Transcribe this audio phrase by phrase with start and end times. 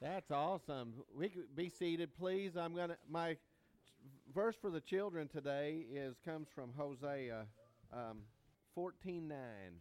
[0.00, 0.92] That's awesome.
[1.16, 2.56] We could be seated, please.
[2.56, 3.36] I'm gonna my
[4.32, 7.46] verse for the children today is comes from Hosea
[7.92, 8.18] um,
[8.76, 9.80] fourteen nine.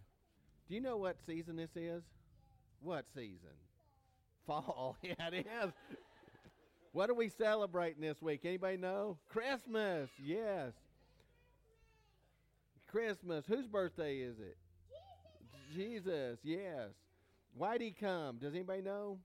[0.68, 2.04] Do you know what season this is?
[2.82, 3.56] What season?
[4.48, 4.98] Fall.
[5.04, 5.72] yeah, it is.
[6.94, 8.42] what are we celebrating this week?
[8.44, 9.18] Anybody know?
[9.30, 10.10] Christmas.
[10.22, 10.74] Yes.
[12.90, 13.46] Christmas.
[13.48, 14.58] Whose birthday is it?
[15.76, 16.40] Jesus.
[16.44, 16.90] Yes.
[17.56, 18.38] Why'd he come?
[18.38, 19.20] Does anybody know?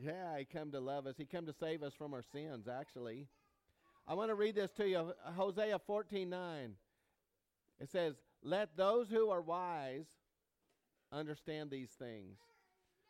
[0.00, 1.16] Yeah, he come to love us.
[1.18, 3.26] He come to save us from our sins, actually.
[4.06, 5.12] I want to read this to you.
[5.36, 6.74] Hosea 14 9.
[7.80, 10.06] It says, Let those who are wise
[11.12, 12.38] understand these things.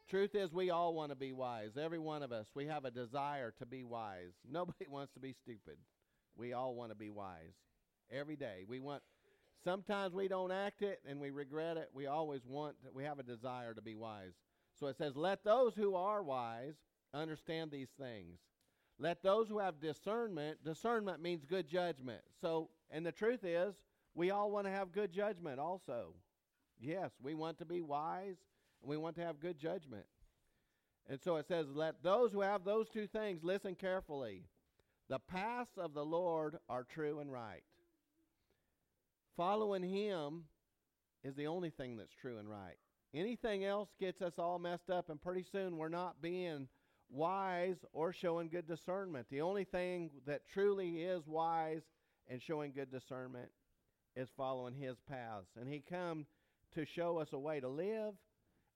[0.09, 1.73] Truth is, we all want to be wise.
[1.79, 2.47] Every one of us.
[2.55, 4.33] We have a desire to be wise.
[4.51, 5.77] Nobody wants to be stupid.
[6.37, 7.55] We all want to be wise.
[8.11, 8.65] Every day.
[8.67, 9.03] We want.
[9.63, 11.91] Sometimes we don't act it and we regret it.
[11.93, 14.33] We always want, we have a desire to be wise.
[14.79, 16.75] So it says, Let those who are wise
[17.15, 18.39] understand these things.
[18.99, 22.21] Let those who have discernment, discernment means good judgment.
[22.41, 23.75] So, and the truth is,
[24.15, 26.15] we all want to have good judgment also.
[26.81, 28.37] Yes, we want to be wise
[28.81, 30.07] and we want to have good judgment.
[31.09, 34.45] And so it says, Let those who have those two things listen carefully.
[35.09, 37.63] The paths of the Lord are true and right.
[39.37, 40.45] Following Him
[41.25, 42.77] is the only thing that's true and right.
[43.15, 46.69] Anything else gets us all messed up, and pretty soon we're not being
[47.11, 49.27] wise or showing good discernment.
[49.31, 51.83] The only thing that truly is wise
[52.29, 53.51] and showing good discernment
[54.15, 55.49] is following His paths.
[55.59, 56.27] And He come
[56.75, 58.15] to show us a way to live,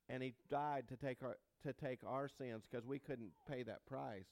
[0.09, 3.87] and He died to take our to take our sins because we couldn't pay that
[3.87, 4.27] price.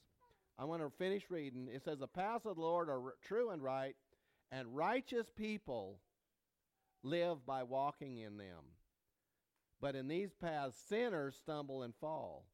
[0.59, 1.69] I want to finish reading.
[1.71, 3.95] It says, "The paths of the Lord are true and right,
[4.51, 6.01] and righteous people
[7.03, 8.63] live by walking in them."
[9.81, 12.45] But in these paths, sinners stumble and fall.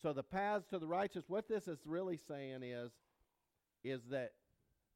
[0.00, 2.90] So the paths to the righteous, what this is really saying is,
[3.84, 4.32] is that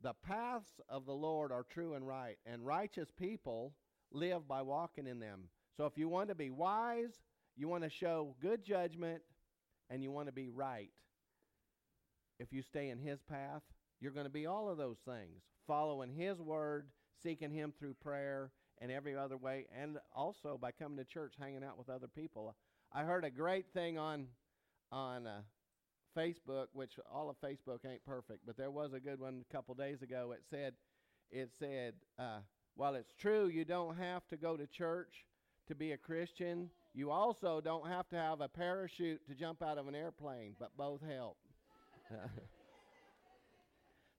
[0.02, 3.74] the paths of the Lord are true and right, and righteous people
[4.12, 5.44] live by walking in them.
[5.76, 7.14] So if you want to be wise,
[7.56, 9.22] you want to show good judgment,
[9.90, 10.90] and you want to be right.
[12.38, 13.62] If you stay in His path,
[14.00, 16.88] you're going to be all of those things, following His word,
[17.22, 18.50] seeking Him through prayer,
[18.80, 22.54] and every other way, and also by coming to church, hanging out with other people.
[22.92, 24.26] I heard a great thing on
[24.92, 25.40] on uh,
[26.16, 29.74] Facebook, which all of Facebook ain't perfect, but there was a good one a couple
[29.74, 30.32] days ago.
[30.32, 30.74] It said,
[31.30, 32.38] it said, uh,
[32.74, 35.26] while it's true you don't have to go to church
[35.68, 39.78] to be a Christian, you also don't have to have a parachute to jump out
[39.78, 41.36] of an airplane, but both help.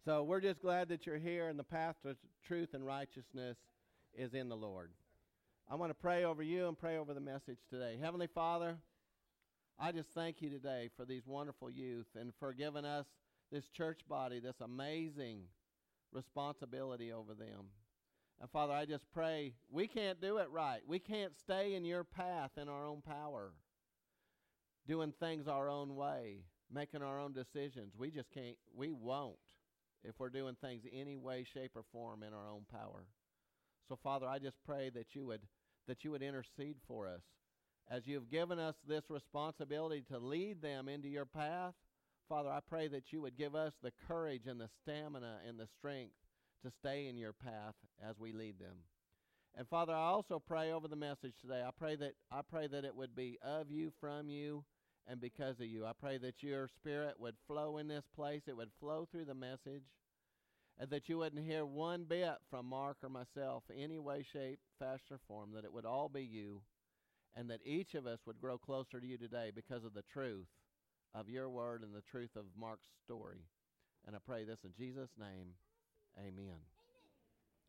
[0.06, 3.58] so we're just glad that you're here, and the path to truth and righteousness
[4.18, 4.92] is in the Lord.
[5.70, 7.98] I want to pray over you and pray over the message today.
[8.02, 8.78] Heavenly Father,
[9.80, 13.06] I just thank you today for these wonderful youth and for giving us
[13.52, 15.44] this church body this amazing
[16.12, 17.68] responsibility over them.
[18.42, 20.82] And Father, I just pray we can't do it right.
[20.88, 23.52] We can't stay in your path in our own power,
[24.88, 26.40] doing things our own way,
[26.74, 27.94] making our own decisions.
[27.98, 29.38] We just can't, we won't
[30.04, 33.06] if we're doing things any way, shape, or form in our own power.
[33.88, 35.42] So, Father, I just pray that you would
[35.88, 37.22] that you would intercede for us
[37.90, 41.74] as you've given us this responsibility to lead them into your path.
[42.28, 45.68] Father, I pray that you would give us the courage and the stamina and the
[45.78, 46.16] strength
[46.66, 47.76] to stay in your path
[48.06, 48.76] as we lead them.
[49.56, 51.64] And Father, I also pray over the message today.
[51.66, 54.66] I pray that I pray that it would be of you, from you,
[55.08, 55.86] and because of you.
[55.86, 58.42] I pray that your spirit would flow in this place.
[58.48, 59.84] It would flow through the message
[60.80, 65.16] and that you wouldn't hear one bit from Mark or myself, any way, shape, fashion,
[65.16, 66.62] or form, that it would all be you,
[67.36, 70.48] and that each of us would grow closer to you today because of the truth
[71.16, 73.46] of your word and the truth of Mark's story.
[74.06, 75.54] And I pray this in Jesus' name.
[76.20, 76.62] Amen.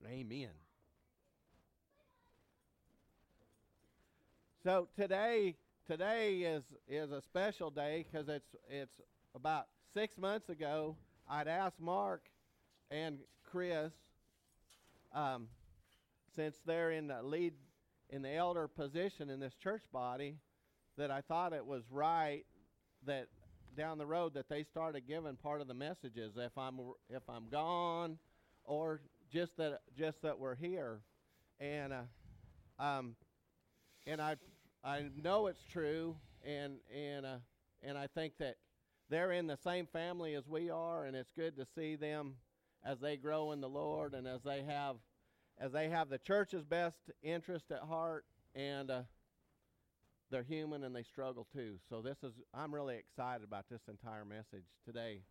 [0.05, 0.27] Amen.
[0.31, 0.49] Amen.
[4.65, 5.55] So today,
[5.87, 9.01] today is is a special day because it's it's
[9.35, 10.97] about six months ago.
[11.29, 12.23] I'd asked Mark
[12.91, 13.19] and
[13.51, 13.93] Chris,
[15.13, 15.49] um,
[16.35, 17.55] since they're in the lead
[18.11, 20.37] in the elder position in this church body,
[20.97, 22.45] that I thought it was right
[23.07, 23.27] that
[23.77, 27.49] down the road that they started giving part of the messages if I'm if I'm
[27.51, 28.19] gone,
[28.65, 29.01] or
[29.33, 31.01] just that just that we're here,
[31.61, 33.15] and uh, um,
[34.07, 34.37] and I
[34.83, 37.37] I know it's true, and and uh,
[37.83, 38.57] and I think that
[39.11, 42.35] they're in the same family as we are, and it's good to see them
[42.85, 44.97] as they grow in the Lord and as they have
[45.61, 49.03] as they have the church's best interest at heart and uh,
[50.31, 51.77] they're human and they struggle too.
[51.89, 55.23] So this is I'm really excited about this entire message today.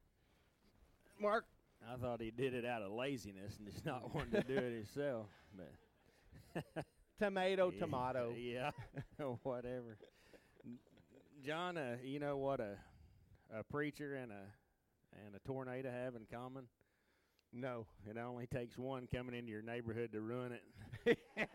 [1.19, 1.45] Mark,
[1.91, 4.73] I thought he did it out of laziness and just not wanting to do it
[4.95, 5.27] himself.
[5.55, 6.85] But
[7.19, 8.33] tomato, Yeah, tomato.
[8.37, 8.71] Yeah,
[9.43, 9.97] whatever.
[11.45, 12.77] John, uh, you know what a
[13.53, 14.45] a preacher and a
[15.25, 16.65] and a tornado have in common?
[17.53, 17.85] No.
[18.09, 20.53] It only takes one coming into your neighborhood to ruin
[21.05, 21.17] it.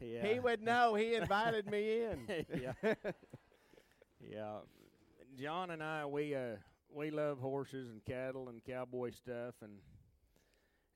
[0.00, 0.26] yeah.
[0.26, 0.94] He would know.
[0.94, 2.46] He invited me in.
[2.60, 2.94] yeah.
[4.20, 4.58] Yeah.
[5.38, 6.56] John and I we uh
[6.94, 9.78] we love horses and cattle and cowboy stuff and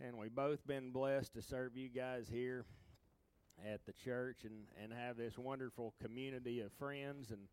[0.01, 2.65] and we both been blessed to serve you guys here
[3.67, 7.49] at the church and and have this wonderful community of friends and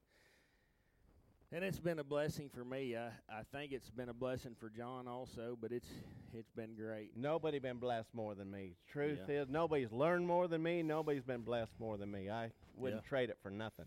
[1.51, 2.95] and it's been a blessing for me.
[2.97, 5.88] I I think it's been a blessing for John also, but it's
[6.33, 7.12] it's been great.
[7.15, 8.75] Nobody been blessed more than me.
[8.92, 9.42] Truth Yeah.
[9.44, 10.83] is, nobody's learned more than me.
[10.83, 12.30] Nobody's been blessed more than me.
[12.30, 13.09] I wouldn't Yeah.
[13.09, 13.86] trade it for nothing.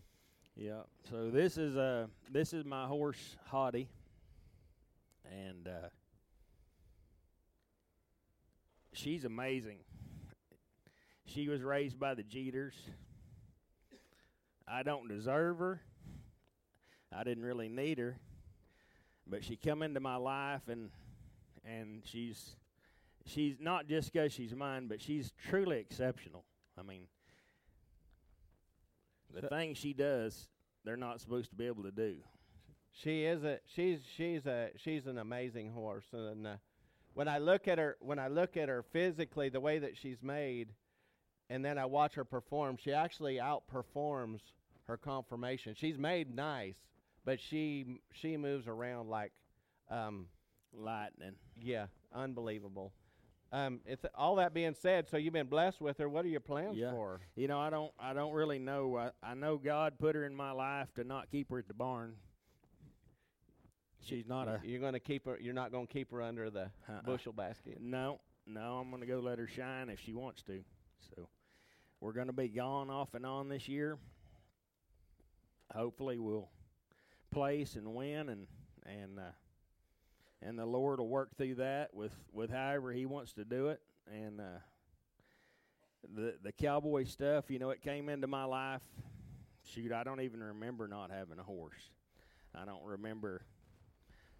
[0.55, 0.83] Yeah.
[1.09, 3.87] So this is uh this is my horse Hottie,
[5.31, 5.89] and uh,
[8.93, 9.79] she's amazing.
[11.25, 12.73] She was raised by the Jeters.
[14.67, 15.81] I don't deserve her.
[17.11, 18.17] I didn't really need her,
[19.27, 20.89] but she come into my life and
[21.65, 22.55] and she's
[23.25, 26.45] she's not just 'cause she's mine, but she's truly exceptional.
[26.77, 27.07] I mean,
[29.33, 30.47] the So- things she does,
[30.83, 32.17] they're not supposed to be able to do.
[32.91, 36.57] She is a she's she's a she's an amazing horse, and uh,
[37.13, 40.21] when I look at her when I look at her physically, the way that she's
[40.23, 40.73] made,
[41.49, 44.39] and then I watch her perform, she actually outperforms
[44.87, 45.75] her conformation.
[45.75, 46.75] She's made nice,
[47.29, 49.31] but she she moves around like,
[49.91, 50.25] um,
[50.73, 51.35] Lightning.
[51.61, 52.91] yeah, unbelievable.
[53.51, 55.07] Um, it's all that being said.
[55.07, 56.09] So you've been blessed with her.
[56.09, 56.89] What are your plans Yeah.
[56.89, 57.21] for her?
[57.35, 58.97] You know, I don't I don't really know.
[58.97, 61.75] I, I know God put her in my life to not keep her at the
[61.75, 62.15] barn.
[64.01, 65.37] She's not a You're going to keep her.
[65.39, 67.01] You're not going to keep her under the uh-uh.
[67.05, 67.77] bushel basket.
[67.79, 70.63] No, no, I'm going to go let her shine if she wants to.
[71.15, 71.29] So
[72.01, 73.99] we're going to be gone off and on this year.
[75.75, 76.49] Hopefully, we'll
[77.31, 78.47] place and win, and
[78.85, 79.31] and uh,
[80.41, 83.81] and the Lord will work through that with with however He wants to do it.
[84.11, 84.59] And uh,
[86.15, 88.81] the the cowboy stuff, you know, it came into my life.
[89.65, 91.91] Shoot, I don't even remember not having a horse.
[92.55, 93.43] I don't remember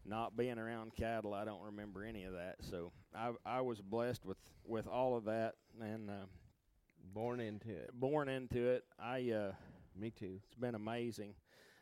[0.06, 1.34] not being around cattle.
[1.34, 2.56] I don't remember any of that.
[2.62, 6.14] So I I was blessed with with all of that and uh,
[7.14, 7.90] Born into it.
[7.94, 8.84] born into it.
[9.00, 9.52] I uh,
[10.00, 10.40] Me too.
[10.46, 11.34] it's been amazing.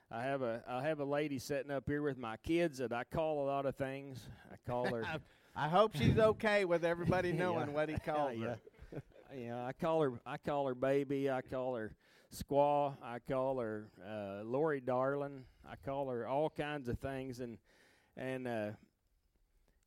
[0.09, 3.04] I have a I have a lady sitting up here with my kids that I
[3.04, 4.19] call a lot of things.
[4.51, 5.04] I call her
[5.56, 7.36] I hope she's okay with everybody Yeah.
[7.39, 8.56] knowing what he calls yeah.
[8.94, 9.01] her.
[9.36, 11.30] yeah, I call her I call her baby.
[11.30, 11.92] I call her
[12.33, 12.95] squaw.
[13.04, 15.44] I call her uh, Lori darling.
[15.69, 17.57] I call her all kinds of things and
[18.15, 18.69] and uh,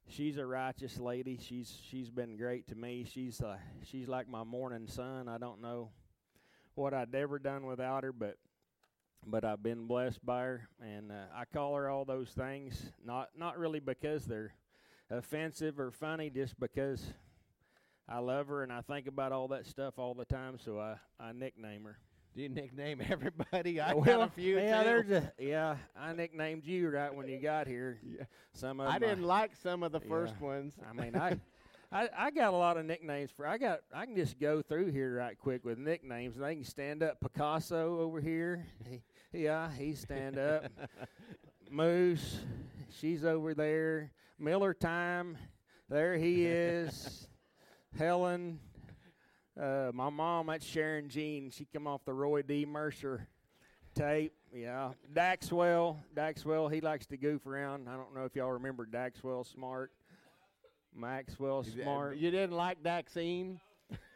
[0.06, 1.38] she's a righteous lady.
[1.43, 3.06] She's she's been great to me.
[3.11, 5.28] She's uh, she's like my morning sun.
[5.28, 5.93] I don't know
[6.75, 8.37] what I'd ever done without her, but
[9.26, 12.93] but I've been blessed by her, and uh, I call her all those things.
[13.05, 14.55] Not not really because they're
[15.11, 17.12] offensive or funny, just because
[18.08, 20.58] I love her and I think about all that stuff all the time.
[20.58, 21.99] So I I nickname her.
[22.34, 23.81] Do you nickname everybody?
[23.81, 24.84] I well, got a few yeah, too.
[24.84, 25.76] there's a yeah.
[25.99, 28.00] I nicknamed you right when you got here.
[28.04, 28.25] Yeah.
[28.52, 30.75] Some of I didn't like some of the first ones.
[30.88, 31.38] I mean, I,
[31.92, 33.47] I, I got a lot of nicknames for.
[33.47, 33.80] I got.
[33.95, 37.21] I can just go through here right quick with nicknames, and I can stand up.
[37.21, 38.66] Picasso over here.
[38.88, 40.64] He, yeah, he stand up.
[41.70, 42.40] Moose,
[42.99, 44.10] she's over there.
[44.38, 45.37] Miller Time,
[45.88, 47.28] there he is.
[47.99, 48.58] Helen,
[49.60, 51.50] uh, my mom, that's Sharon Jean.
[51.50, 52.64] She come off the Roy D.
[52.64, 53.28] Mercer
[53.94, 54.32] tape.
[54.54, 55.99] Yeah, Daxwell.
[56.16, 57.88] Daxwell, he likes to goof around.
[57.88, 59.92] I don't know if y'all remember Daxwell Smart.
[60.94, 62.16] Maxwell Smart.
[62.16, 63.60] You didn't like Daxine?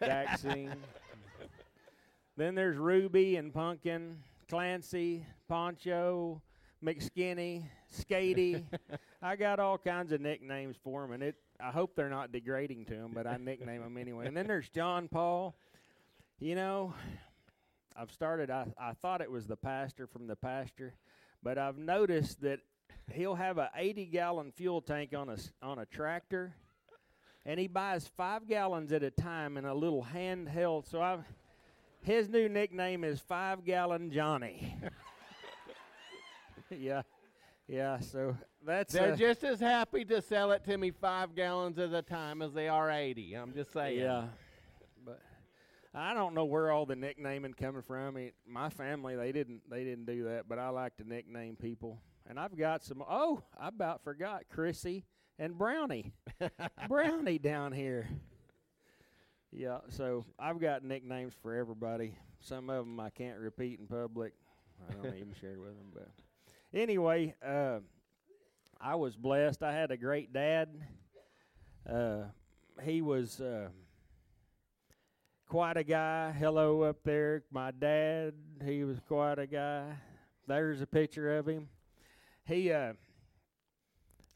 [0.03, 0.75] Daxine.
[2.37, 4.17] then there's Ruby and Pumpkin,
[4.49, 6.43] Clancy, Poncho,
[6.85, 8.65] McSkinny, Skatey.
[9.23, 11.37] I got all kinds of nicknames for him, and it.
[11.61, 14.27] I hope they're not degrading to him, but I nickname him anyway.
[14.27, 15.55] And then there's John Paul.
[16.41, 16.95] You know,
[17.97, 18.51] I've started.
[18.51, 20.95] I I thought it was the pastor from the pasture,
[21.43, 22.61] but I've noticed that
[23.13, 26.55] he'll have a 80 gallon fuel tank on a on a tractor
[27.47, 30.89] and he buys five gallons at a time in a little handheld.
[30.89, 31.19] So I,
[32.05, 34.77] his new nickname is Five Gallon Johnny.
[36.71, 37.03] yeah,
[37.67, 37.99] yeah.
[38.01, 41.93] So that's They're uh, just as happy to sell it to me five gallons at
[41.93, 43.35] a time as they are 80.
[43.35, 43.99] I'm just saying.
[44.01, 44.27] yeah.
[45.05, 45.21] But
[45.95, 48.07] I don't know where all the nicknaming coming from.
[48.07, 51.57] I mean, my family they didn't they didn't do that, but I like to nickname
[51.57, 52.01] people.
[52.29, 53.03] And I've got some.
[53.09, 55.05] Oh, I about forgot Chrissy
[55.39, 56.13] and Brownie.
[56.89, 58.09] Brownie down here.
[59.57, 62.17] Yeah, so I've got nicknames for everybody.
[62.41, 64.33] Some of them I can't repeat in public.
[64.91, 65.93] I don't even share with them.
[65.95, 66.09] But
[66.77, 67.79] anyway, uh,
[68.81, 69.63] I was blessed.
[69.63, 70.71] I had a great dad.
[71.89, 72.25] Uh,
[72.83, 73.69] he was uh,
[75.49, 76.33] quite a guy.
[76.33, 78.35] Hello up there, my dad.
[78.65, 79.85] He was quite a guy.
[80.49, 81.69] There's a picture of him.
[82.45, 82.95] He, uh,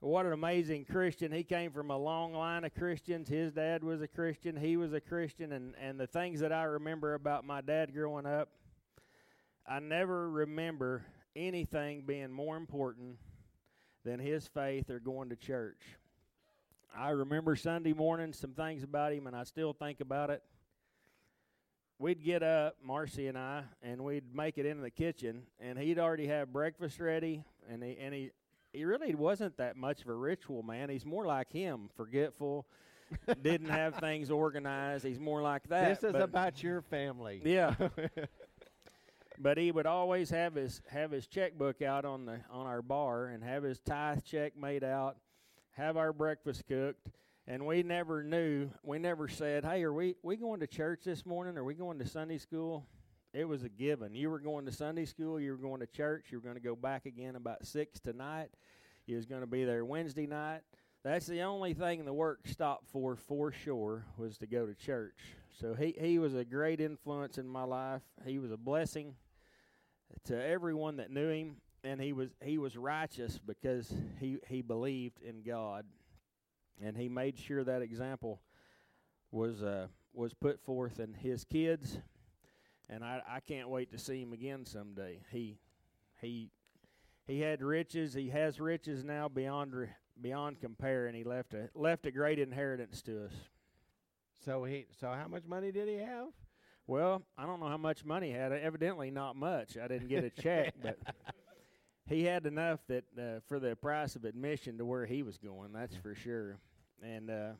[0.01, 1.33] what an amazing Christian.
[1.33, 3.29] He came from a long line of Christians.
[3.29, 4.57] His dad was a Christian.
[4.57, 5.53] He was a Christian.
[5.53, 8.49] And, and the things that I remember about my dad growing up,
[9.67, 13.17] I never remember anything being more important
[14.05, 15.81] than his faith or going to church.
[16.97, 20.43] I remember Sunday morning some things about him, and I still think about it.
[21.99, 25.99] We'd get up, Marcy and I, and we'd make it into the kitchen, and he'd
[25.99, 28.31] already have breakfast ready, and he and he
[28.79, 30.89] he really wasn't that much of a ritual man.
[30.89, 32.65] He's more like him, forgetful,
[33.43, 35.05] didn't have things organized.
[35.05, 35.89] He's more like that.
[36.01, 37.43] This is but- about your family.
[37.45, 37.75] yeah.
[39.39, 43.27] but he would always have his have his checkbook out on the on our bar
[43.27, 45.17] and have his tithe check made out,
[45.73, 47.09] have our breakfast cooked,
[47.49, 48.71] and we never knew.
[48.85, 51.59] We never said, "Hey, are we we going to church this morning?
[51.59, 52.87] Are we going to Sunday school?"
[53.33, 54.15] It was a given.
[54.15, 55.39] You were going to Sunday school.
[55.39, 56.27] You were going to church.
[56.31, 58.49] You were going to go back again about six tonight.
[59.07, 60.61] You was going to be there Wednesday night.
[61.05, 65.19] That's the only thing the work stopped for, for sure, was to go to church.
[65.61, 68.03] So he, he was a great influence in my life.
[68.25, 69.15] He was a blessing
[70.25, 75.23] to everyone that knew him, and he was he was righteous because he, he believed
[75.23, 75.85] in God,
[76.83, 78.41] and he made sure that example
[79.31, 81.99] was uh, was put forth in his kids,
[82.89, 85.21] and I, I can't wait to see him again someday.
[85.31, 85.59] He
[86.21, 86.51] he
[87.27, 88.15] he had riches.
[88.15, 89.91] He has riches now beyond re-
[90.21, 93.33] beyond compare, and he left a left a great inheritance to us.
[94.45, 94.87] So he.
[95.01, 96.29] So how much money did he have?
[96.87, 98.51] Well, I don't know how much money he had.
[98.51, 99.77] Evidently, not much.
[99.77, 100.97] I didn't get a check, but
[102.09, 105.73] he had enough that uh, for the price of admission to where he was going.
[105.75, 106.57] That's for sure.
[107.03, 107.51] And uh,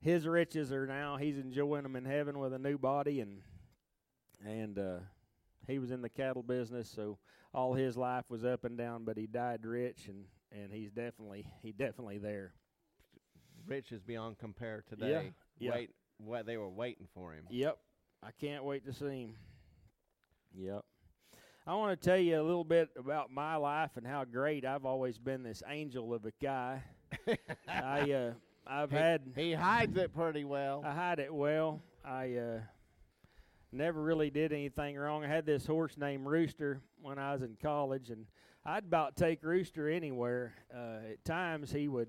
[0.00, 3.40] his riches are now he's enjoying them in heaven with a new body, and
[4.44, 4.98] and uh,
[5.66, 7.18] he was in the cattle business, so
[7.52, 9.04] all his life was up and down.
[9.04, 12.52] But he died rich, and and he's definitely he definitely there.
[13.66, 15.32] Rich is beyond compare today.
[15.58, 15.72] yeah.
[15.72, 17.44] Wait, what they were waiting for him.
[17.50, 17.78] Yep.
[18.22, 19.34] I can't wait to see him.
[20.56, 20.82] Yep.
[21.66, 24.84] I want to tell you a little bit about my life and how great I've
[24.84, 26.82] always been this angel of a guy.
[27.68, 28.32] I uh
[28.66, 30.82] I've He- had He hides it pretty well.
[30.84, 31.80] I hide it well.
[32.04, 32.60] I uh
[33.74, 35.24] never really did anything wrong.
[35.24, 38.26] I had this horse named Rooster when I was in college and
[38.64, 40.54] I'd about take Rooster anywhere.
[40.74, 42.08] Uh at times he would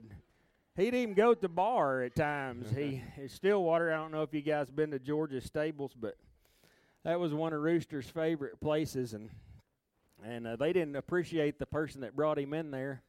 [0.78, 2.70] He'd even go to the bar at times.
[2.70, 3.94] he in Stillwater.
[3.94, 6.18] I don't know if you guys been to Georgia Stables, but
[7.06, 9.30] that was one of Rooster's favorite places, and
[10.22, 13.04] and uh, they didn't appreciate the person that brought him in there.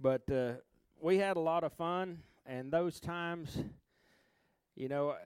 [0.00, 0.52] But uh,
[0.98, 3.58] we had a lot of fun, and those times,
[4.74, 5.16] you know,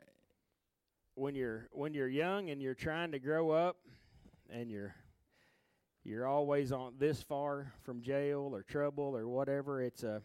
[1.20, 3.76] when you're when you're young and you're trying to grow up,
[4.48, 4.94] and you're
[6.02, 9.82] you're always on this far from jail or trouble or whatever.
[9.82, 10.22] It's a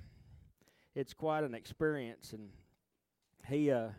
[0.96, 2.50] it's quite an experience, and
[3.46, 3.90] he uh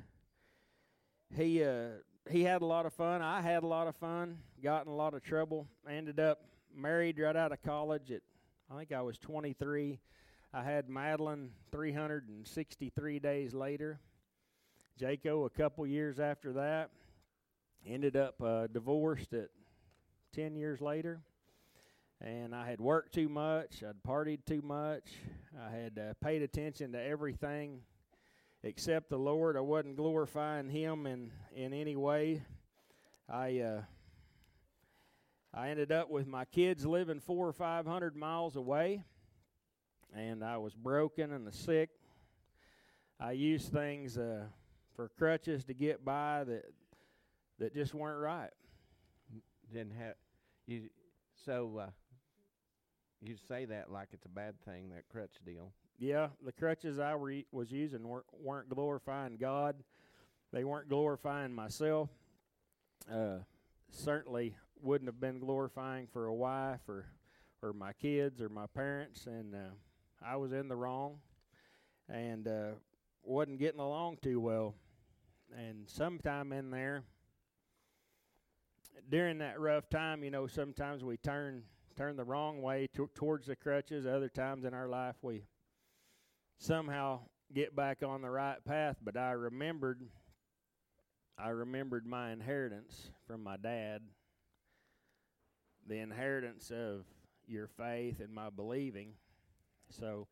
[1.36, 1.88] he uh
[2.30, 3.20] he had a lot of fun.
[3.20, 4.38] I had a lot of fun.
[4.62, 5.68] Got in a lot of trouble.
[5.86, 6.40] Ended up
[6.74, 8.22] married right out of college at
[8.72, 10.00] I think I was 23.
[10.54, 14.00] I had Madeline 363 days later.
[14.98, 16.90] Jaco a couple years after that.
[17.86, 19.50] Ended up uh, divorced at
[20.34, 21.20] 10 years later.
[22.20, 23.82] And I had worked too much.
[23.86, 25.04] I'd partied too much.
[25.60, 27.80] I had uh, paid attention to everything
[28.62, 29.56] except the Lord.
[29.56, 32.42] I wasn't glorifying Him in, in any way.
[33.28, 33.82] I uh,
[35.52, 39.04] I ended up with my kids living four or five hundred miles away,
[40.14, 41.90] and I was broken and sick.
[43.18, 44.44] I used things uh,
[44.96, 46.64] for crutches to get by that
[47.58, 48.50] that just weren't right.
[49.72, 50.14] Didn't have
[50.66, 50.88] you.
[51.44, 51.90] So uh,
[53.20, 54.90] you say that like it's a bad thing.
[54.90, 55.72] That crutch deal.
[55.98, 59.76] Yeah, the crutches I were, was using weren't, weren't glorifying God.
[60.52, 62.10] They weren't glorifying myself.
[63.10, 63.38] Uh,
[63.90, 67.06] certainly wouldn't have been glorifying for a wife or
[67.62, 69.70] or my kids or my parents, and uh,
[70.24, 71.16] I was in the wrong,
[72.08, 72.72] and uh,
[73.22, 74.74] wasn't getting along too well.
[75.54, 77.04] And sometime in there,
[79.10, 81.62] during that rough time, you know, sometimes we turn
[81.96, 84.06] turn the wrong way to, towards the crutches.
[84.06, 85.44] Other times in our life, we
[86.58, 87.20] somehow
[87.54, 88.96] get back on the right path.
[89.02, 90.02] But I remembered,
[91.38, 94.02] I remembered my inheritance from my dad,
[95.86, 97.06] the inheritance of
[97.46, 99.12] your faith and my believing.
[99.88, 100.26] So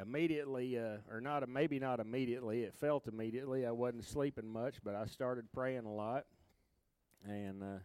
[0.00, 2.62] immediately, uh, or not, maybe not immediately.
[2.62, 3.66] It felt immediately.
[3.66, 6.24] I wasn't sleeping much, but I started praying a lot,
[7.26, 7.78] and uh,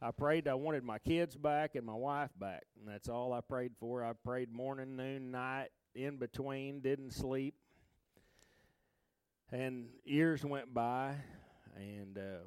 [0.00, 3.40] I prayed I wanted my kids back and my wife back, and that's all I
[3.40, 4.04] prayed for.
[4.04, 7.54] I prayed morning, noon, night, in between, didn't sleep.
[9.52, 11.16] And years went by,
[11.76, 12.44] and uh,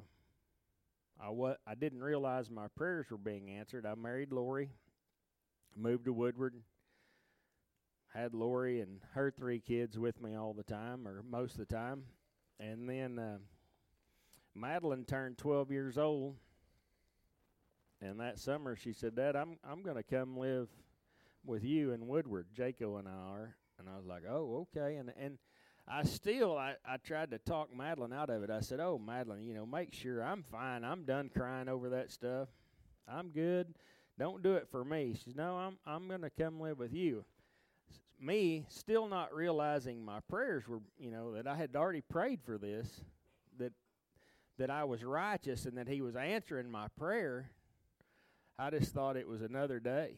[1.20, 3.84] I wa- I didn't realize my prayers were being answered.
[3.84, 4.70] I married Lori,
[5.76, 6.54] moved to Woodward,
[8.14, 11.74] had Lori and her three kids with me all the time, or most of the
[11.74, 12.04] time,
[12.60, 13.38] and then uh,
[14.54, 16.36] Madeline turned 12 years old
[18.04, 20.68] and that summer, she said, "Dad, I'm I'm going to come live
[21.44, 22.46] with you in Woodward.
[22.54, 25.38] Jaco and I are." And I was like, "Oh, okay." And and
[25.88, 28.50] I still I I tried to talk Madeline out of it.
[28.50, 30.84] I said, "Oh, Madeline, you know, make sure I'm fine.
[30.84, 32.48] I'm done crying over that stuff.
[33.08, 33.74] I'm good.
[34.18, 36.92] Don't do it for me." She said, "No, I'm I'm going to come live with
[36.92, 37.24] you."
[38.24, 42.58] Me still not realizing my prayers were, you know, that I had already prayed for
[42.58, 43.02] this,
[43.58, 43.72] that
[44.56, 47.50] that I was righteous and that He was answering my prayer
[48.56, 50.14] I just thought it was another day.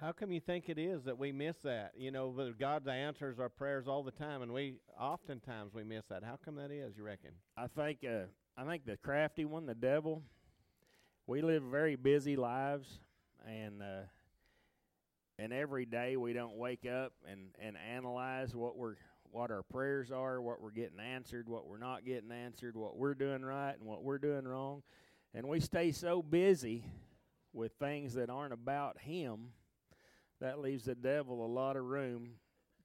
[0.00, 1.92] How come you think it is that we miss that?
[1.96, 6.24] You know, God answers our prayers all the time, and we oftentimes we miss that.
[6.24, 6.96] How come that is?
[6.96, 7.30] You reckon?
[7.56, 8.24] I think uh,
[8.56, 10.22] I think the crafty one, the devil.
[11.28, 12.98] We live very busy lives,
[13.46, 14.02] and uh,
[15.38, 18.96] and every day we don't wake up and and analyze what we're
[19.34, 23.14] what our prayers are, what we're getting answered, what we're not getting answered, what we're
[23.14, 24.84] doing right and what we're doing wrong.
[25.34, 26.84] And we stay so busy
[27.52, 29.48] with things that aren't about Him,
[30.40, 32.34] that leaves the devil a lot of room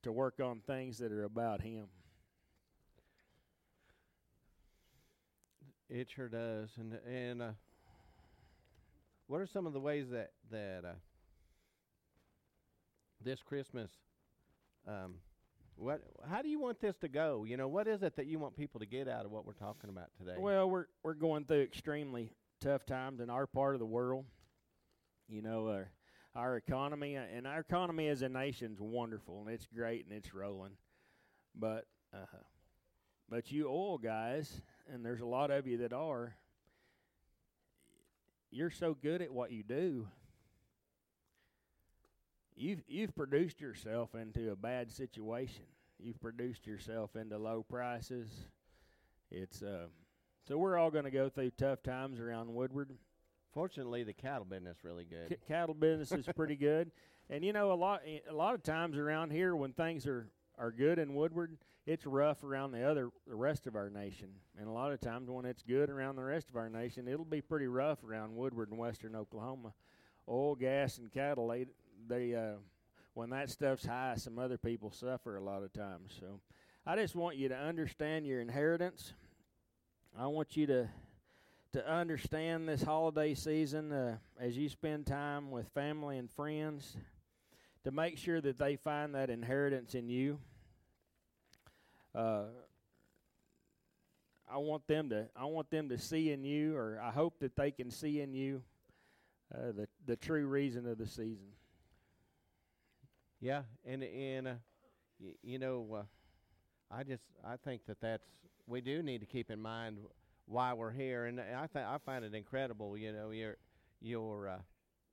[0.02, 1.86] to work on things that are about Him.
[5.88, 6.70] It sure does.
[6.78, 7.52] And and uh,
[9.28, 10.94] what are some of the ways that that uh,
[13.24, 13.92] this Christmas
[14.88, 15.16] um,
[15.76, 16.02] what?
[16.30, 17.46] How do you want this to go?
[17.48, 19.54] You know, what is it that you want people to get out of what we're
[19.54, 20.36] talking about today?
[20.38, 24.26] Well, we're we're going through extremely tough times in our part of the world.
[25.28, 25.84] You know, uh,
[26.36, 30.14] our economy uh, and our economy as a nation is wonderful and it's great and
[30.14, 30.74] it's rolling,
[31.56, 32.38] but uh,
[33.30, 36.36] but you oil guys, and there's a lot of you that are.
[38.52, 40.08] You're so good at what you do.
[42.60, 45.64] You've you've produced yourself into a bad situation.
[45.98, 48.28] You've produced yourself into low prices.
[49.32, 49.86] It's uh,
[50.46, 52.92] so we're all going to go through tough times around Woodward.
[53.54, 55.30] Fortunately, the cattle business really good.
[55.30, 56.92] C- cattle business is pretty good,
[57.30, 60.72] and you know a lot a lot of times around here when things are are
[60.74, 64.32] good in Woodward, it's rough around the other the rest of our nation.
[64.60, 67.24] And a lot of times when it's good around the rest of our nation, it'll
[67.24, 69.72] be pretty rough around Woodward and western Oklahoma.
[70.28, 71.66] Oil, gas, and cattle they
[72.10, 72.56] they uh,
[73.14, 76.14] when that stuff's high, some other people suffer a lot of times.
[76.20, 76.40] So
[76.86, 79.14] I just want you to understand your inheritance.
[80.18, 80.90] I want you to
[81.74, 86.98] to understand this holiday season uh, as you spend time with family and friends
[87.84, 90.40] to make sure that they find that inheritance in you.
[92.16, 92.46] Uh,
[94.52, 97.56] I want them to I want them to see in you, or I hope that
[97.56, 98.64] they can see in you
[99.54, 101.50] uh, the the true reason of the season.
[103.42, 104.54] Yeah, and and uh,
[105.20, 106.04] y- you know, uh,
[106.92, 108.28] I just I think that that's
[108.68, 109.98] we do need to keep in mind
[110.46, 112.98] why we're here, and I think I find it incredible.
[112.98, 113.58] You know, your
[114.02, 114.58] your uh,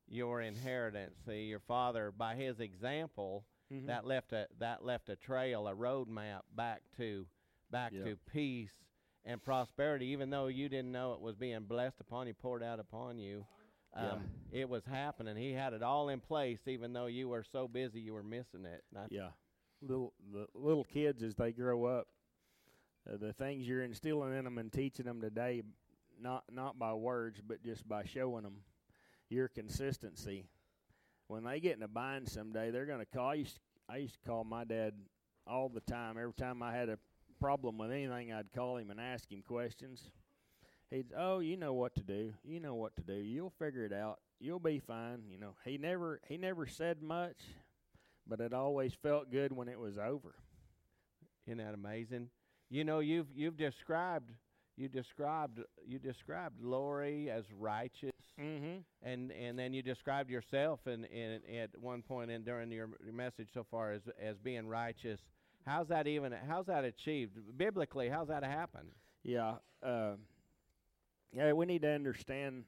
[0.08, 1.14] your inheritance.
[1.26, 3.86] See, your father, by his example, mm-hmm.
[3.86, 7.26] that left a that left a trail, a roadmap back to
[7.70, 8.04] back yep.
[8.04, 8.72] to peace
[9.24, 10.06] and prosperity.
[10.06, 13.44] Even though you didn't know it was being blessed upon you, poured out upon you.
[13.96, 14.04] Um,
[14.52, 14.60] yeah.
[14.60, 15.36] It was happening.
[15.36, 18.64] He had it all in place, even though you were so busy you were missing
[18.64, 18.84] it.
[19.10, 19.28] yeah,
[19.80, 22.06] little the little kids as they grow up,
[23.10, 25.62] uh, the things you're instilling in them and teaching them today,
[26.20, 28.58] not not by words, but just by showing them
[29.28, 30.46] your consistency.
[31.28, 33.30] When they get in a bind someday, they're going to call.
[33.30, 34.92] I used I used to call my dad
[35.46, 36.16] all the time.
[36.18, 36.98] Every time I had a
[37.40, 40.10] problem with anything, I'd call him and ask him questions
[40.90, 43.92] he'd oh you know what to do you know what to do you'll figure it
[43.92, 47.38] out you'll be fine you know he never he never said much
[48.26, 50.34] but it always felt good when it was over
[51.46, 52.28] isn't that amazing
[52.70, 54.30] you know you've you've described
[54.76, 58.80] you described you described Lori as righteous, Mm-hmm.
[59.02, 63.14] and and then you described yourself in, in at one point in during your, your
[63.14, 65.18] message so far as as being righteous.
[65.64, 66.34] How's that even?
[66.46, 68.10] How's that achieved biblically?
[68.10, 68.88] How's that happen?
[69.24, 69.54] Yeah.
[69.82, 70.16] Uh,
[71.32, 72.64] yeah, we need to understand.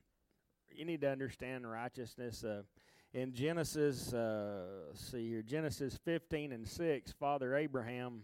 [0.71, 2.45] You need to understand righteousness.
[2.45, 2.63] Uh,
[3.15, 8.23] in Genesis, uh, see here, Genesis 15 and 6, Father Abraham,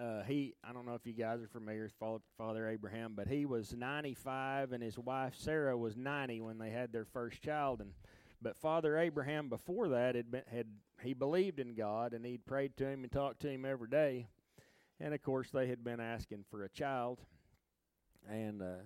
[0.00, 3.46] uh, he, I don't know if you guys are familiar with Father, Abraham, but he
[3.46, 7.80] was 95 and his wife Sarah was 90 when they had their first child.
[7.80, 7.92] And
[8.42, 10.66] but Father Abraham before that had been, had
[11.02, 14.28] he believed in God and he'd prayed to him and talked to him every day.
[14.98, 17.20] And of course, they had been asking for a child.
[18.28, 18.82] And uh,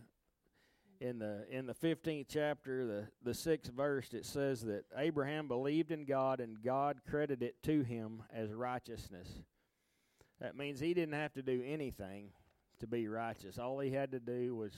[1.00, 5.90] in the in the fifteenth chapter, the the sixth verse, it says that Abraham believed
[5.90, 9.28] in God, and God credited it to him as righteousness.
[10.40, 12.30] That means he didn't have to do anything
[12.80, 13.58] to be righteous.
[13.58, 14.72] All he had to do was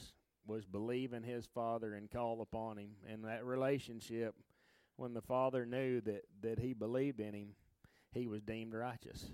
[0.47, 2.91] was believe in his father and call upon him.
[3.11, 4.35] And that relationship,
[4.97, 7.49] when the father knew that that he believed in him,
[8.13, 9.27] he was deemed righteous.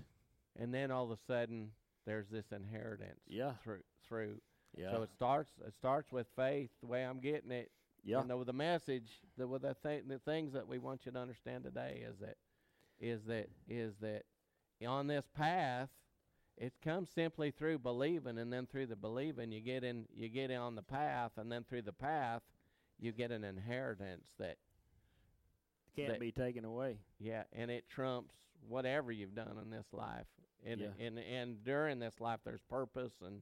[0.59, 1.71] And then all of a sudden,
[2.05, 3.21] there's this inheritance.
[3.27, 3.53] Yeah.
[3.63, 4.37] Through through.
[4.75, 4.91] Yeah.
[4.91, 5.51] So it starts.
[5.65, 6.69] It starts with faith.
[6.81, 7.71] The way I'm getting it.
[8.03, 8.21] yeah.
[8.21, 11.19] You know, the message, the with the, th- the things that we want you to
[11.19, 12.37] understand today is that,
[12.99, 14.23] is that is that,
[14.87, 15.89] on this path,
[16.57, 20.51] it comes simply through believing, and then through the believing, you get in, you get
[20.51, 22.41] on the path, and then through the path,
[22.99, 24.57] you get an inheritance that,
[25.95, 26.97] Can't that- be taken away.
[27.19, 28.33] yeah, and it trumps
[28.67, 30.27] whatever you've done in this life,
[30.65, 30.87] and Yeah.
[30.99, 33.41] and and during this life, there's purpose, and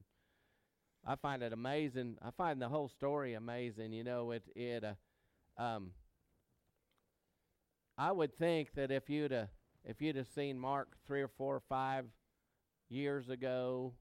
[1.04, 2.16] I find it amazing.
[2.22, 3.92] I find the whole story amazing.
[3.92, 4.94] You know, it it uh,
[5.62, 5.92] um.
[7.98, 9.46] I would think that if you'd uh,
[9.84, 12.06] if you'd have seen Mark three or four or five
[12.88, 13.94] years ago,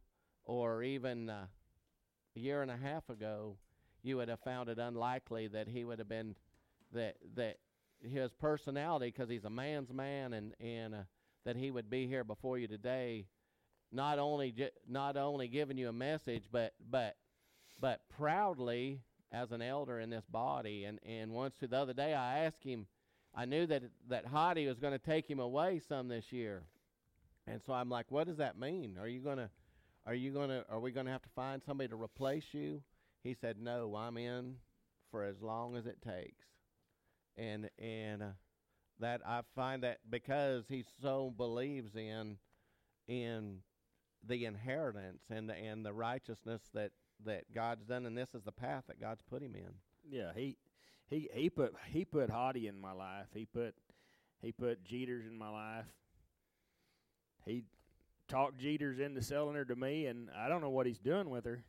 [0.46, 1.48] or even uh,
[2.36, 3.58] a year and a half ago,
[4.04, 6.36] you would have found it unlikely that he would have been
[6.94, 7.58] that that
[8.02, 11.04] his personality, because he's a man's man, and and uh,
[11.46, 13.26] that he would be here before you today,
[13.92, 14.54] not only
[14.88, 17.16] not only giving you a message, but but
[17.80, 19.02] but proudly
[19.32, 20.86] as an elder in this body.
[20.86, 22.88] And and once the other day, I asked him.
[23.34, 26.64] I knew that that Hottie was going to take him away some this year,
[27.48, 28.98] and so I'm like, "What does that mean?
[29.00, 29.50] Are you gonna,
[30.06, 32.82] are you gonna, are we gonna have to find somebody to replace you?"
[33.24, 34.56] He said, "No, I'm in
[35.12, 36.44] for as long as it takes."
[37.38, 38.26] And and uh,
[39.00, 42.38] that I find that because he so believes in
[43.08, 43.60] in
[44.28, 46.92] the inheritance and the, and the righteousness that
[47.24, 49.74] that God's done, and this is the path that God's put him in.
[50.10, 50.58] Yeah, he
[51.08, 53.28] he he put he put Hottie in my life.
[53.34, 53.76] He put
[54.42, 55.86] he put Jeters in my life.
[57.46, 57.64] He
[58.28, 61.46] talked Jeters into selling her to me, and I don't know what he's doing with
[61.46, 61.64] her.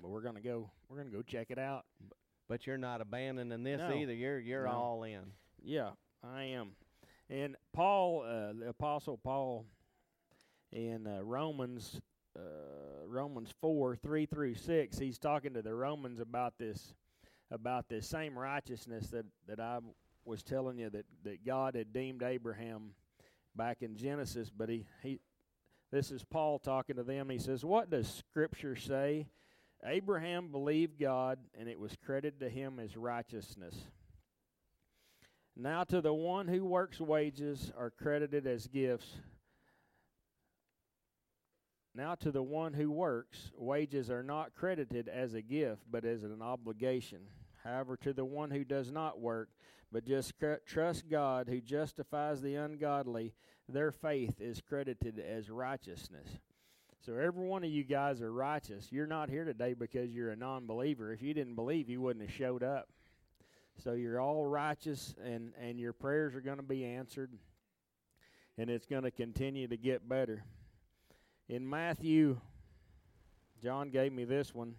[0.00, 0.70] But we're gonna go.
[0.88, 1.84] We're gonna go check it out.
[2.48, 3.92] But you're not abandoning this No.
[3.94, 4.12] either.
[4.14, 4.72] You're you're No.
[4.72, 5.32] all in.
[5.62, 5.90] Yeah,
[6.22, 6.76] I am.
[7.28, 9.66] And Paul, uh, the apostle Paul,
[10.72, 12.00] in uh, Romans,
[12.36, 16.94] uh, Romans four three through six, he's talking to the Romans about this,
[17.50, 19.78] about this same righteousness that that I
[20.24, 22.90] was telling you that that God had deemed Abraham
[23.54, 24.50] back in Genesis.
[24.50, 25.20] But he he,
[25.92, 27.30] this is Paul talking to them.
[27.30, 29.28] He says, "What does Scripture say?"
[29.84, 33.74] Abraham believed God, and it was credited to him as righteousness.
[35.54, 39.18] Now to the one who works, wages are credited as gifts.
[41.96, 46.24] Now to the one who works, wages are not credited as a gift, but as
[46.24, 47.20] an obligation.
[47.64, 49.48] However, to the one who does not work,
[49.90, 50.34] but just
[50.66, 53.32] trusts God who justifies the ungodly,
[53.66, 56.28] their faith is credited as righteousness.
[57.00, 58.88] So every one of you guys are righteous.
[58.90, 61.14] You're not here today because you're a non believer.
[61.14, 62.90] If you didn't believe, you wouldn't have showed up.
[63.82, 67.30] So you're all righteous, and, and your prayers are going to be answered,
[68.58, 70.44] and it's going to continue to get better.
[71.48, 72.40] In Matthew,
[73.62, 74.74] John gave me this one.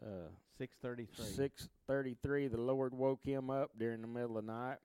[0.00, 1.24] Uh, Six thirty three.
[1.24, 2.46] Six thirty-three.
[2.46, 4.78] The Lord woke him up during the middle of the night,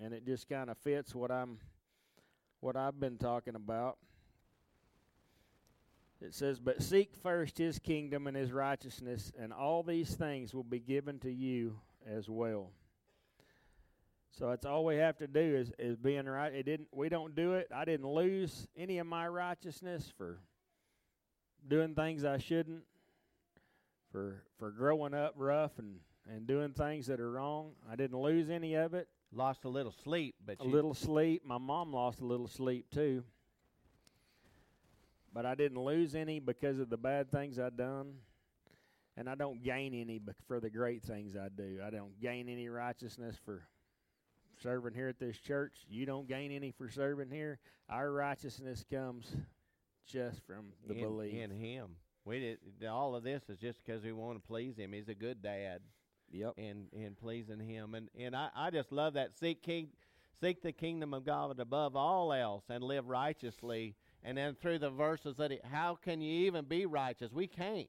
[0.00, 1.58] and it just kind of fits what I'm,
[2.60, 3.96] what I've been talking about.
[6.20, 10.64] It says, "But seek first His kingdom and His righteousness, and all these things will
[10.64, 12.70] be given to you as well."
[14.38, 16.52] So that's all we have to do is is being right.
[16.52, 16.88] It didn't.
[16.92, 17.68] We don't do it.
[17.74, 20.40] I didn't lose any of my righteousness for
[21.66, 22.82] doing things I shouldn't
[24.12, 27.72] for for growing up rough and and doing things that are wrong.
[27.90, 29.08] I didn't lose any of it.
[29.32, 31.42] Lost a little sleep, but A little sleep.
[31.44, 33.24] My mom lost a little sleep too.
[35.32, 38.14] but I didn't lose any because of the bad things I'd done.
[39.16, 41.80] And I don't gain any for the great things I do.
[41.82, 43.62] I don't gain any righteousness for
[44.62, 45.74] serving here at this church.
[45.88, 47.58] You don't gain any for serving here.
[47.88, 49.34] Our righteousness comes
[50.06, 51.96] just from the in, belief in Him.
[52.24, 54.92] We did all of this is just because we want to please Him.
[54.92, 55.80] He's a good dad.
[56.32, 56.54] Yep.
[56.58, 59.88] And and pleasing Him, and and I I just love that seek king,
[60.40, 63.94] seek the kingdom of God above all else, and live righteously.
[64.24, 67.32] And then through the verses that he, how can you even be righteous?
[67.32, 67.88] We can't.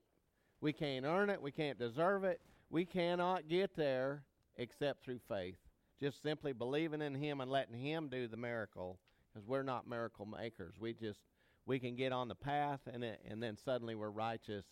[0.62, 1.42] We can't earn it.
[1.42, 2.42] We can't deserve it.
[2.70, 4.24] We cannot get there
[4.56, 5.58] except through faith.
[6.00, 9.00] Just simply believing in Him and letting Him do the miracle,
[9.34, 10.76] because we're not miracle makers.
[10.80, 11.20] We just
[11.66, 14.66] we can get on the path, and and then suddenly we're righteous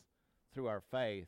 [0.53, 1.27] through our faith.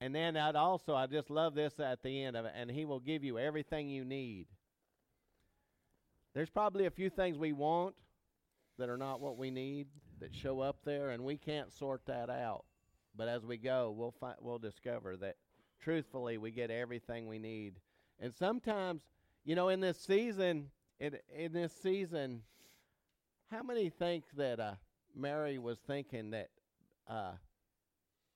[0.00, 2.84] And then I'd also I just love this at the end of it, and He
[2.84, 4.46] will give you everything you need.
[6.34, 7.94] There's probably a few things we want
[8.78, 9.88] that are not what we need
[10.20, 12.64] that show up there, and we can't sort that out.
[13.16, 15.36] But as we go, we'll find we'll discover that
[15.80, 17.74] truthfully we get everything we need.
[18.20, 19.02] And sometimes,
[19.44, 22.42] you know, in this season, in in this season,
[23.50, 24.74] how many think that uh,
[25.16, 26.50] Mary was thinking that
[27.08, 27.32] uh,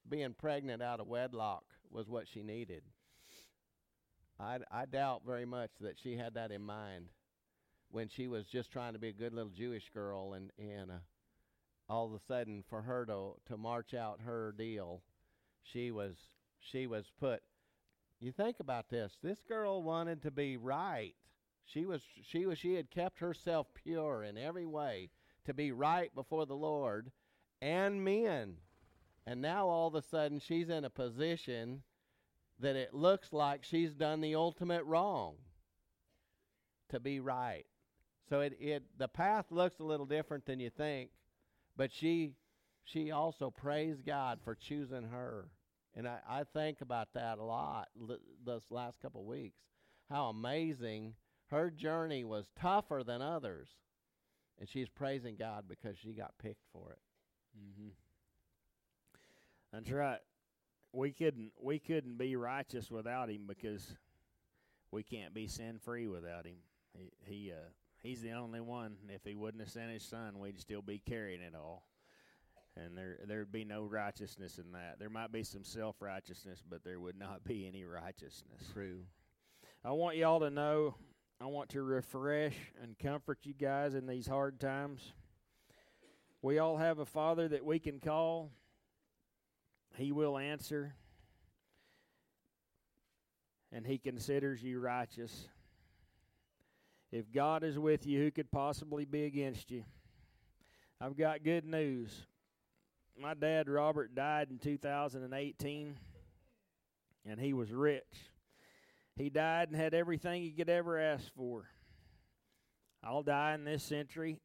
[0.08, 2.82] being pregnant out of wedlock was what she needed?
[4.40, 7.06] I I doubt very much that she had that in mind
[7.90, 10.94] when she was just trying to be a good little Jewish girl and and uh,
[11.88, 15.02] all of a sudden for her to to march out her deal,
[15.62, 16.16] she was
[16.60, 17.42] she was put.
[18.24, 19.18] You think about this.
[19.22, 21.14] This girl wanted to be right.
[21.66, 25.10] She was she was she had kept herself pure in every way
[25.44, 27.12] to be right before the Lord
[27.60, 28.56] and men.
[29.26, 31.82] And now all of a sudden she's in a position
[32.60, 35.34] that it looks like she's done the ultimate wrong
[36.88, 37.66] to be right.
[38.30, 41.10] So it, it the path looks a little different than you think,
[41.76, 42.32] but she
[42.86, 45.50] she also praised God for choosing her.
[45.96, 49.58] And I, I think about that a lot l- this last couple of weeks.
[50.10, 51.14] How amazing
[51.50, 53.68] her journey was tougher than others.
[54.58, 56.98] And she's praising God because she got picked for it.
[57.58, 57.88] Mm-hmm.
[59.72, 60.20] That's right.
[60.92, 63.94] We couldn't we couldn't be righteous without him because
[64.92, 66.58] we can't be sin free without him.
[66.96, 67.70] He he uh
[68.04, 68.96] He's the only one.
[69.08, 71.86] If he wouldn't have sent his son, we'd still be carrying it all.
[72.76, 74.98] And there there'd be no righteousness in that.
[74.98, 78.62] There might be some self righteousness, but there would not be any righteousness.
[78.72, 79.00] True.
[79.84, 80.96] I want y'all to know
[81.40, 85.12] I want to refresh and comfort you guys in these hard times.
[86.42, 88.50] We all have a father that we can call.
[89.96, 90.94] He will answer.
[93.72, 95.48] And he considers you righteous.
[97.10, 99.84] If God is with you, who could possibly be against you?
[101.00, 102.26] I've got good news.
[103.20, 105.96] My dad, Robert, died in 2018,
[107.26, 108.02] and he was rich.
[109.16, 111.68] He died and had everything he could ever ask for.
[113.02, 114.40] I'll die in this century,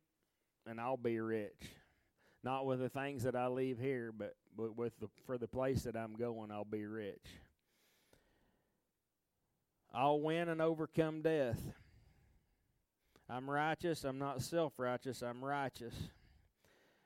[0.68, 1.70] and I'll be rich.
[2.44, 5.84] Not with the things that I leave here, but, but with the, for the place
[5.84, 7.26] that I'm going, I'll be rich.
[9.94, 11.60] I'll win and overcome death.
[13.28, 14.04] I'm righteous.
[14.04, 15.22] I'm not self righteous.
[15.22, 15.96] I'm righteous.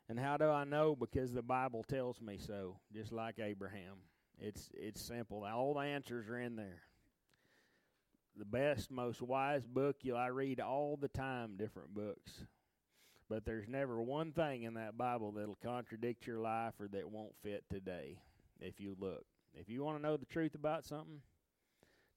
[0.09, 0.95] And how do I know?
[0.95, 3.97] Because the Bible tells me so, just like Abraham.
[4.39, 5.45] It's it's simple.
[5.45, 6.81] All the answers are in there.
[8.35, 12.45] The best, most wise book you I read all the time, different books.
[13.29, 17.35] But there's never one thing in that Bible that'll contradict your life or that won't
[17.41, 18.19] fit today
[18.59, 19.25] if you look.
[19.53, 21.21] If you want to know the truth about something,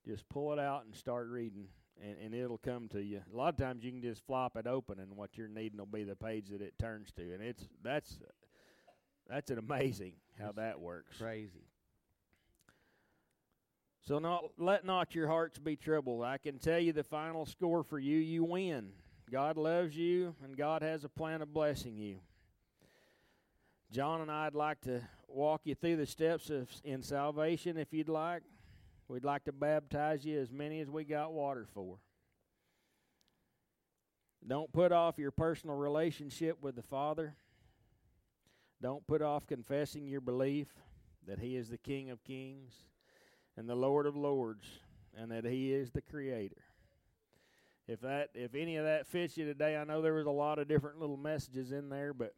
[0.07, 1.69] just pull it out and start reading
[2.03, 3.23] and, and it'll come to you.
[3.33, 5.87] A lot of times you can just flop it open, and what you're needing will
[5.87, 8.19] be the page that it turns to, and it's that's
[9.29, 11.19] that's an amazing how it's that works.
[11.19, 11.67] Crazy.
[14.07, 16.23] So not let not your hearts be troubled.
[16.23, 18.91] I can tell you the final score for you: you win.
[19.31, 22.19] God loves you, and God has a plan of blessing you.
[23.91, 28.09] John and I'd like to walk you through the steps of in salvation, if you'd
[28.09, 28.43] like.
[29.09, 31.99] We'd like to baptize you as many as we got water for.
[34.47, 37.35] Don't put off your personal relationship with the Father.
[38.83, 40.69] Don't put off confessing your belief
[41.27, 42.73] that He is the King of Kings
[43.57, 44.67] and the Lord of Lords
[45.17, 46.63] and that He is the Creator.
[47.89, 50.59] If that if any of that fits you today, I know there was a lot
[50.59, 52.35] of different little messages in there, but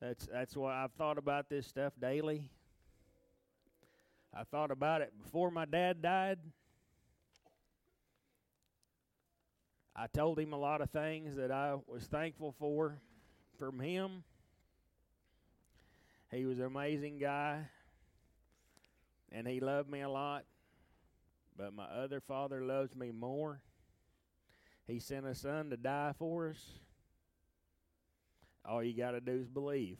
[0.00, 2.50] that's that's why I've thought about this stuff daily
[4.32, 6.38] I thought about it before my dad died.
[9.94, 13.00] I told him a lot of things that I was thankful for
[13.58, 14.22] from him.
[16.30, 17.66] He was an amazing guy,
[19.32, 20.44] and he loved me a lot.
[21.56, 23.60] But my other father loves me more.
[24.86, 26.78] He sent a son to die for us.
[28.64, 29.98] All you got to do is believe.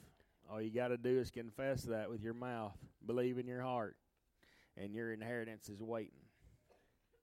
[0.51, 3.97] All you got to do is confess that with your mouth, believe in your heart,
[4.77, 6.25] and your inheritance is waiting.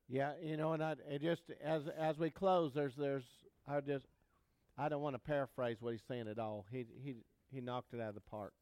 [0.10, 3.26] Yeah, you know, and I it just as as we close, there's there's
[3.68, 4.06] I just
[4.78, 6.66] I don't want to paraphrase what he's saying at all.
[6.72, 7.16] He he
[7.52, 8.54] he knocked it out of the park.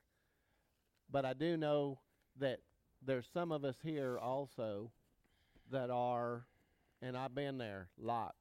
[1.11, 1.99] But I do know
[2.39, 2.59] that
[3.05, 4.91] there's some of us here also
[5.71, 6.45] that are,
[7.01, 8.35] and I've been there lots.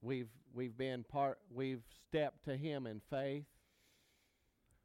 [0.00, 1.38] We've we've been part.
[1.52, 3.46] We've stepped to Him in faith.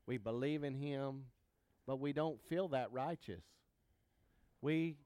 [0.07, 1.25] We believe in Him,
[1.85, 3.43] but we don't feel that righteous.
[4.61, 4.97] We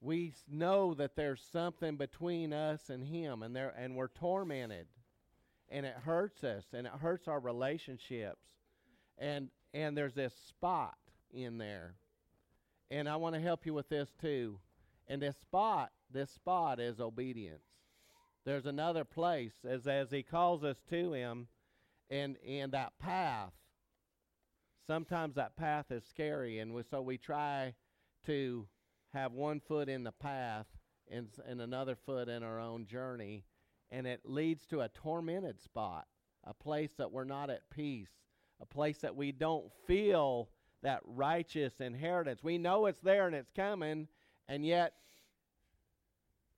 [0.00, 4.86] we know that there's something between us and him and there and we're tormented
[5.70, 8.44] and it hurts us and it hurts our relationships
[9.18, 10.96] and and there's this spot
[11.32, 11.94] in there.
[12.90, 14.58] And i want to help you with this too.
[15.08, 17.64] And this spot this spot is obedience.
[18.44, 21.48] There's another place as as he calls us to him
[22.10, 23.52] and and that path
[24.86, 27.74] sometimes that path is scary and we, so we try
[28.26, 28.66] to
[29.12, 30.66] have one foot in the path
[31.10, 33.44] and, and another foot in our own journey,
[33.90, 36.06] and it leads to a tormented spot,
[36.44, 38.10] a place that we're not at peace,
[38.60, 40.48] a place that we don't feel
[40.82, 42.42] that righteous inheritance.
[42.42, 44.08] We know it's there and it's coming,
[44.48, 44.94] and yet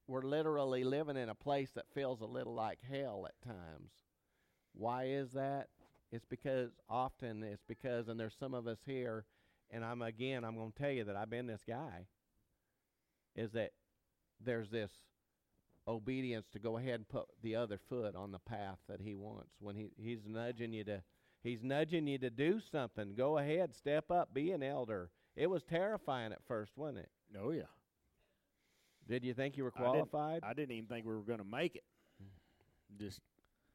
[0.06, 3.90] we're literally living in a place that feels a little like hell at times.
[4.72, 5.68] Why is that?
[6.10, 9.24] It's because often it's because, and there's some of us here,
[9.70, 12.06] and I'm again, I'm going to tell you that I've been this guy
[13.34, 13.72] is that
[14.44, 14.90] there's this
[15.86, 19.50] obedience to go ahead and put the other foot on the path that he wants
[19.60, 21.02] when he, he's nudging you to
[21.42, 25.62] he's nudging you to do something go ahead step up be an elder it was
[25.62, 27.08] terrifying at first wasn't it
[27.42, 27.62] Oh yeah.
[29.08, 31.38] did you think you were I didn't- qualified I didn't even think we were going
[31.38, 31.84] to make it.
[32.98, 33.20] Just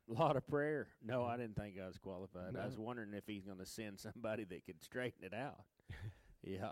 [0.09, 0.87] a lot of prayer.
[1.05, 2.55] No, I didn't think I was qualified.
[2.61, 5.63] I was wondering if he's going to send somebody that could straighten it out.
[6.43, 6.71] yeah.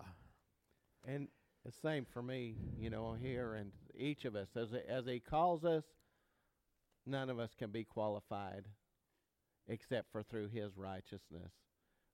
[1.06, 1.28] and
[1.65, 5.63] the same for me you know here and each of us as as he calls
[5.63, 5.84] us
[7.06, 8.65] none of us can be qualified
[9.67, 11.52] except for through his righteousness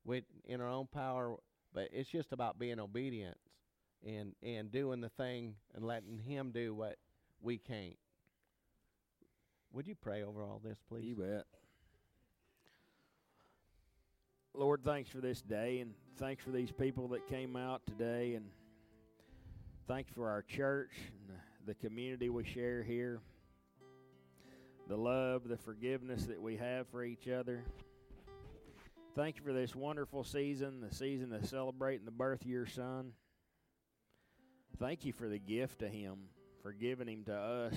[0.03, 1.37] we in our own power
[1.73, 3.37] but it's just about being obedient
[4.05, 6.97] and and doing the thing and letting him do what
[7.41, 7.97] we can't
[9.73, 11.45] would you pray over all this please You bet.
[14.53, 18.45] Lord, thanks for this day and thanks for these people that came out today and
[19.87, 23.21] thanks for our church and the community we share here.
[24.87, 27.63] The love, the forgiveness that we have for each other.
[29.15, 33.11] Thank you for this wonderful season, the season of celebrating the birth of your son.
[34.79, 36.17] Thank you for the gift of him,
[36.61, 37.73] for giving him to us,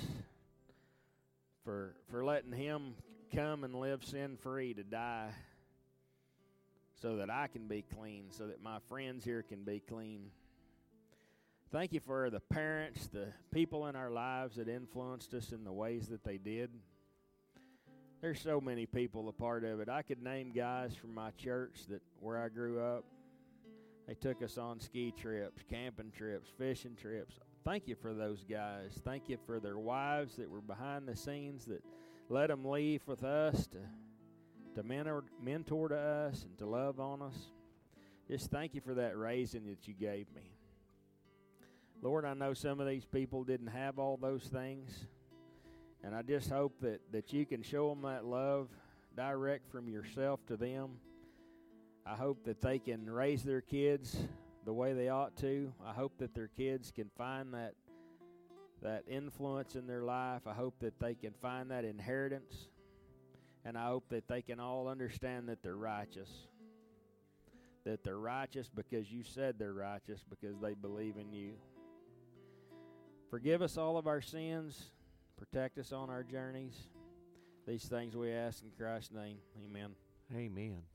[1.64, 2.94] for for letting him
[3.34, 5.30] come and live sin free to die
[7.00, 10.30] so that I can be clean, so that my friends here can be clean.
[11.72, 15.72] Thank you for the parents, the people in our lives that influenced us in the
[15.72, 16.70] ways that they did.
[18.20, 19.88] There's so many people a part of it.
[19.88, 23.04] I could name guys from my church that where I grew up.
[24.06, 27.38] They took us on ski trips, camping trips, fishing trips.
[27.64, 28.98] Thank you for those guys.
[29.04, 31.84] Thank you for their wives that were behind the scenes that
[32.30, 33.78] let them leave with us to
[34.76, 37.36] to mentor, mentor to us and to love on us.
[38.28, 40.52] Just thank you for that raising that you gave me.
[42.02, 45.06] Lord, I know some of these people didn't have all those things,
[46.02, 48.68] and I just hope that, that you can show them that love
[49.16, 50.92] direct from yourself to them.
[52.06, 54.16] I hope that they can raise their kids
[54.64, 55.72] the way they ought to.
[55.86, 57.74] I hope that their kids can find that
[58.82, 60.42] that influence in their life.
[60.46, 62.68] I hope that they can find that inheritance.
[63.64, 66.30] And I hope that they can all understand that they're righteous.
[67.84, 71.52] That they're righteous because you said they're righteous because they believe in you.
[73.30, 74.90] Forgive us all of our sins.
[75.36, 76.88] Protect us on our journeys.
[77.66, 79.36] These things we ask in Christ's name.
[79.64, 79.90] Amen.
[80.34, 80.89] amen